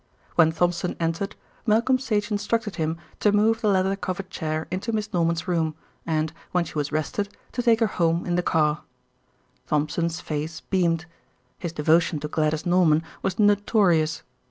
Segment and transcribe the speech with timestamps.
[0.33, 1.35] When Thompson entered,
[1.67, 5.75] Malcolm Sage instructed him to move the leather covered chair into Miss Norman's room
[6.07, 8.81] and, when she was rested, to take her home in the car.
[9.67, 11.05] Thompson's face beamed.
[11.59, 14.23] His devotion to Gladys Norman was notorious.